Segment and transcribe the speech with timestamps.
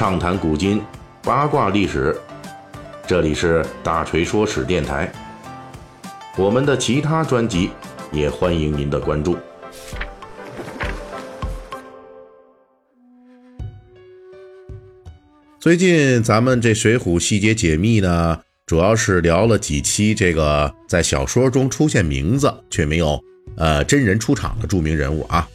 [0.00, 0.80] 畅谈古今，
[1.22, 2.18] 八卦历史。
[3.06, 5.12] 这里是大锤说史电台。
[6.38, 7.68] 我们的其他专辑
[8.10, 9.36] 也欢迎您的关注。
[15.58, 23.22] 最近咱们这《水浒细节解密》呢，主要是聊了几期这个在小说中出现名字却没有
[23.58, 25.46] 呃真人出场的著名人物啊。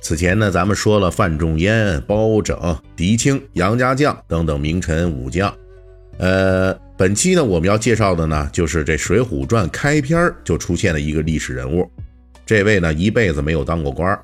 [0.00, 2.56] 此前呢，咱们说了范仲淹、包拯、
[2.96, 5.52] 狄青、杨家将等等名臣武将。
[6.18, 11.88] 呃，本期呢，我们要介绍的呢，就是这《水浒传》开篇就出现了一个历史人物。
[12.46, 14.18] 这位呢，一辈子没有当过官，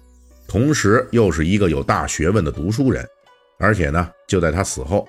[0.48, 3.06] 同时又是一个有大学问的读书人。
[3.58, 5.06] 而且呢，就在他死后，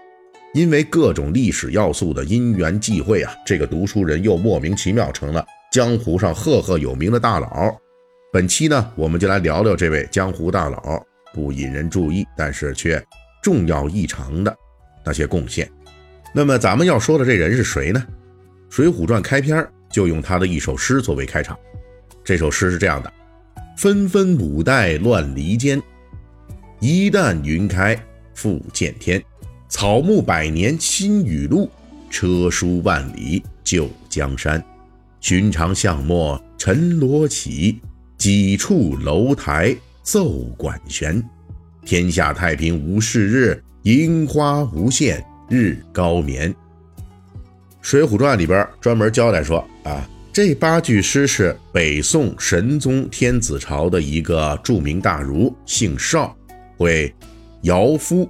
[0.54, 7.76] 因为各种历史要素的因缘际会啊，这个读书人又莫名其妙成了江湖上赫赫有名的大佬。
[8.36, 11.02] 本期呢，我们就来聊聊这位江湖大佬
[11.34, 13.02] 不引人注意，但是却
[13.42, 14.54] 重要异常的
[15.06, 15.72] 那些贡献。
[16.34, 18.06] 那么咱们要说的这人是谁呢？
[18.76, 21.58] 《水浒传》开篇就用他的一首诗作为开场。
[22.26, 23.14] 这首诗是这样的：
[23.78, 25.82] 纷纷五代乱离间，
[26.82, 27.98] 一旦云开
[28.34, 29.24] 复见天。
[29.70, 31.72] 草木百年新雨露，
[32.10, 34.62] 车书万里旧江山。
[35.22, 37.80] 寻常巷陌尘罗绮。
[38.26, 41.24] 几处楼台奏管弦，
[41.86, 46.52] 天下太平无事日，樱花无限日高眠。
[47.84, 56.36] 《水浒传》里边专门交代说啊，这八句诗是北宋神宗天子朝的一个著名大儒，姓邵，
[56.78, 57.14] 为
[57.62, 58.28] 尧夫，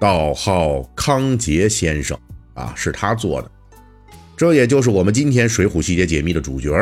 [0.00, 2.18] 道号康节先生
[2.54, 3.48] 啊，是他做的。
[4.36, 6.74] 这也就是我们今天《水浒细节解密》的主角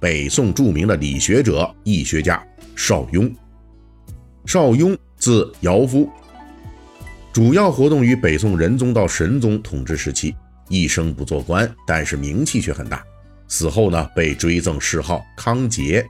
[0.00, 3.32] 北宋著名的理学者、易学家邵雍。
[4.46, 6.08] 邵雍字尧夫，
[7.32, 10.34] 主要活动于北宋仁宗到神宗统治时期，
[10.68, 13.02] 一生不做官，但是名气却很大。
[13.48, 16.04] 死后呢，被追赠谥号康节，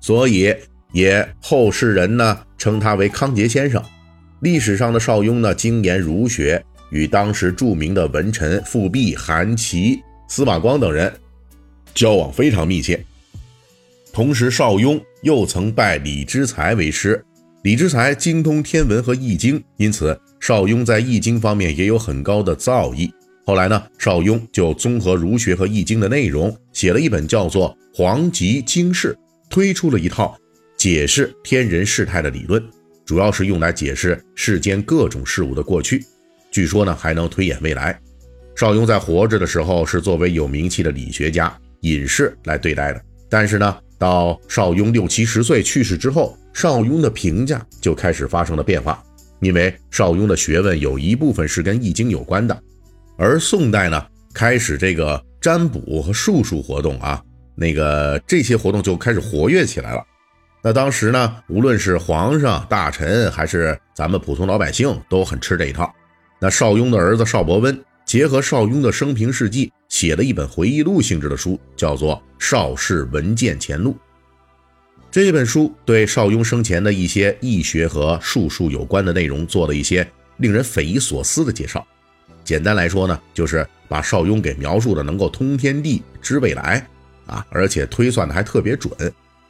[0.00, 0.54] 所以
[0.92, 3.82] 也后世人呢称他为康节先生。
[4.40, 11.12] 历史上的邵雍呢，精研儒学，与当时著名的文臣富弼、韩琦、司马光等人。
[11.96, 13.02] 交往非常密切，
[14.12, 17.24] 同时邵雍又曾拜李之才为师。
[17.62, 23.10] 李之才精通天文和易经，因此邵雍在易经方面也有很高的造诣。
[23.44, 29.14] 后来呢，邵雍就综合儒学和易经的内容，写了一本叫做《黄极经世》，
[29.48, 30.38] 推出了一套
[30.76, 32.62] 解释天人事态的理论，
[33.04, 36.04] 主要是用来解释世间各种事物的过去。
[36.50, 37.98] 据说呢，还能推演未来。
[38.54, 41.56] 邵雍在活着的时候是作为有名气的理学家。
[41.86, 49.00] 隐士来对待的，但是呢，到邵雍六七十岁去世之后，邵雍的评价就开始发生了变化，
[49.40, 52.60] 因为邵雍的学问有一部分是跟易经有关的，
[53.16, 54.04] 而宋代呢，
[54.34, 57.22] 开始这个占卜和术数活动啊，
[57.54, 60.02] 那个这些活动就开始活跃起来了。
[60.62, 65.94] 那当时呢，无论是皇上、大臣，还是咱们普通老百姓，都很吃这一套。
[66.40, 67.80] 那邵雍的儿子邵伯温。
[68.06, 73.90] 结合邵雍的生平事迹，写了一本回忆录性质的书，叫做《邵氏文鉴前录》。
[75.10, 81.84] 这本书对邵雍生前的一些易学和术数有关的内容做了一些令人匪夷所思的介绍。
[82.44, 86.86] 简单来说呢，就是把邵雍给描述的能够通天地、知未来
[87.26, 88.94] 啊，而且推算的还特别准。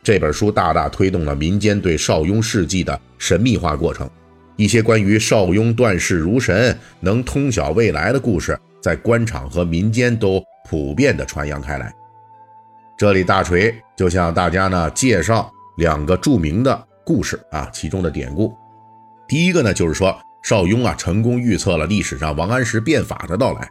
[0.03, 4.09] 这本书大大推动了民间对邵雍事迹的神秘化过程。
[4.57, 11.93] 一些关于邵雍断事如神、能通晓未来的故事，在官场和民间都普遍的传扬开来。
[12.97, 18.57] 这里大锤就向大家呢介绍两个著名的故事啊，其中的典故。
[19.29, 23.69] 第一个呢，就是说邵雍啊成功预测了历史上王安石变法的到来。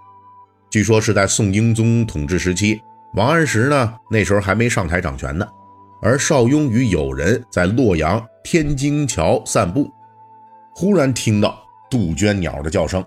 [0.69, 2.79] 据说是在宋英宗统治时期，
[3.15, 5.47] 王安石呢那时候还没上台掌权呢，
[6.01, 9.91] 而邵雍与友人在洛阳天津桥散步。
[10.77, 11.57] 忽然听到
[11.89, 13.01] 杜鹃鸟的叫声，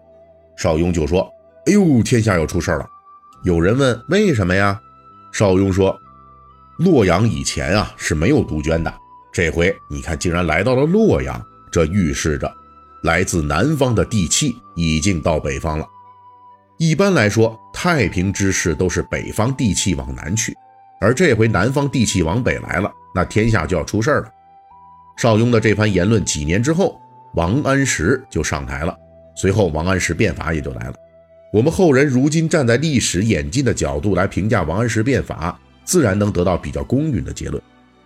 [0.57, 1.31] 邵雍就说
[1.69, 2.89] ：“哎呦，天下要出事了！”
[3.45, 4.81] 有人问：“为什么呀？”
[5.33, 5.95] 邵雍说
[6.81, 8.95] ：“洛阳以前啊是没有杜鹃的，
[9.31, 11.39] 这回你看竟然来到了洛阳，
[11.71, 12.51] 这预示着
[13.03, 15.87] 来自南方的地气已经到北方了。
[16.79, 20.57] 一般来说，太平之事都是北方地气往南去，
[21.03, 24.33] 而这回南方地气往北来了，那天下就要出事了。”
[25.19, 26.99] 邵雍的这番言论，几年之后。
[27.35, 28.97] 王安石就上台了，
[29.35, 30.95] 随后王安石变法也就来了。
[31.53, 37.63] 我们后人如今站在历史演进的角度来评价王安石变法，自然能得到比较公允的结论。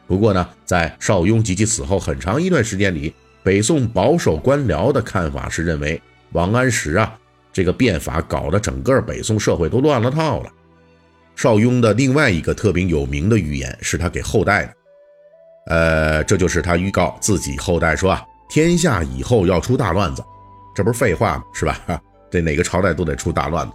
[0.07, 6.01] 不过呢，在邵雍及其死后很长一段时间里，北宋保守官僚的看法是认为
[6.33, 7.19] 王安石啊，
[7.53, 10.51] 这个变法搞得整个北宋社会都乱了套了。
[11.35, 14.75] 邵雍的另外一个特别有名的预言是他给后代的，
[15.67, 20.25] 呃，这就是他预告自己后代说啊，天下以后要出大乱子，
[20.75, 21.45] 这不是废话吗？
[21.53, 21.79] 是吧？
[22.31, 23.75] 这哪个朝代都得出大乱子，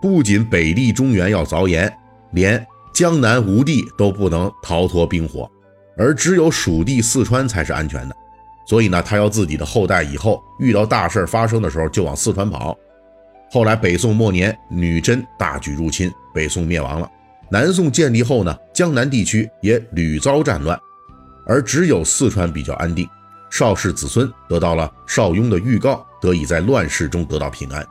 [0.00, 1.92] 不仅北地中原要凿盐，
[2.32, 2.64] 连
[2.94, 5.50] 江南吴地都不能逃脱兵火，
[5.96, 8.16] 而只有蜀地四川才是安全的。
[8.66, 12.76] 所以呢，他要自己的后代以后遇到大事发生的时候就往四川跑。
[13.50, 17.08] 后来北宋末年，女真大举入侵，北宋灭亡了。
[17.48, 20.76] 南宋建立后呢，江南地区也屡遭战乱，
[21.46, 23.08] 而只有四川比较安定。
[23.50, 27.86] 邵氏子孙得到了邵雍的预告，得以在乱世中得到平安。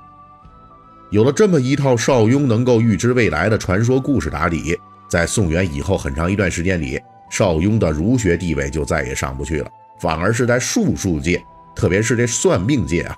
[1.11, 6.99] 有了这么一套邵雍能够预知未来的传说故事打底，在宋元以后很长一段时间里，
[7.29, 9.69] 邵雍的儒学地位就再也上不去了，
[9.99, 11.41] 反而是在术数界，
[11.75, 13.15] 特别是这算命界啊。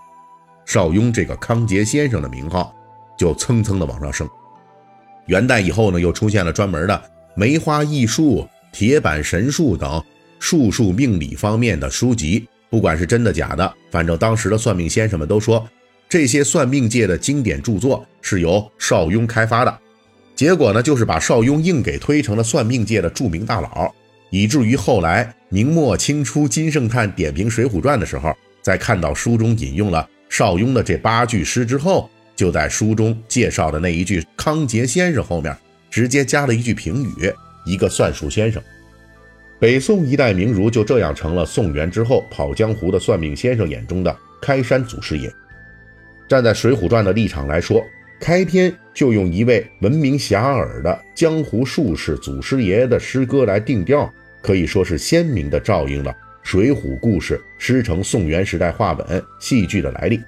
[0.65, 2.75] 邵雍这个康节先生的名号
[3.17, 4.29] 就蹭蹭的往上升。
[5.25, 7.01] 元代以后呢，又出现了专门的
[7.35, 10.03] 梅花易数、铁板神术等
[10.39, 12.47] 术数命理方面的书籍。
[12.69, 15.65] 不管是真的假的，反正当时的算命先生们都说，
[16.09, 19.79] 这些算命界的经典著作是由邵雍开发的。
[20.35, 23.93] 结果呢，就是把邵雍硬给推成了算命界的著名大佬，
[24.29, 30.07] 以至于后来明末清初金圣叹点评《水浒传》的时候，在看到书中引用了。
[30.29, 35.55] 邵雍的这八句诗之后，就在书中介绍的那一句“康节先生”后面，
[35.89, 37.33] 直接加了一句评语
[37.65, 38.61] ：“一个算术先生。”
[39.59, 45.33] 北宋一代名儒就这样成了宋元之后跑江湖的算命先生眼中的开山祖师爷。
[46.27, 47.83] 站在《水浒传》的立场来说，
[48.19, 54.12] 开篇就用一位闻名遐迩的江湖术士祖师爷的诗歌来定调，
[54.42, 56.15] 可以说是鲜明地照应了。
[56.44, 60.21] 水浒故事师承宋元时代话本戏剧的来历，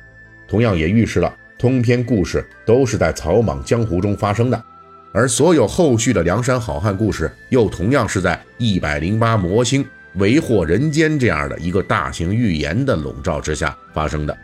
[0.47, 4.63] 同样也预示了通篇故事都是在草莽江湖中发生的，
[5.11, 9.85] 而所有后续的梁山好汉故事又同样是在一百零八魔星
[10.15, 14.37] 为祸人间这样的一个大型预言的笼罩之下发生的。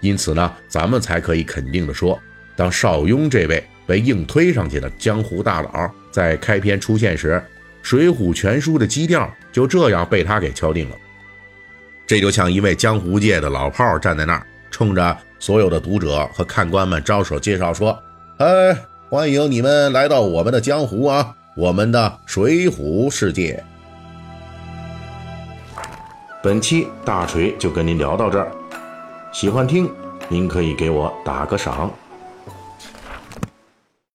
[0.00, 2.20] 因此呢，咱们才可以肯定的说，
[2.54, 7.32] 当邵雍这位被硬推上去的江湖大佬在开篇出现时，
[7.82, 10.96] 《水浒全书》的基调就这样被他给敲定了。
[12.06, 17.98] 这就像一位江湖界的老炮站在那儿，冲着所有的读者和看官们招手介绍说
[18.38, 18.76] ：“哎，
[19.14, 23.62] 欢迎你们来到我们的江湖啊，我们的水浒世界。”
[26.42, 28.50] 本期大锤就跟您聊到这儿，
[29.32, 29.88] 喜欢听
[30.28, 31.88] 您可以给我打个赏。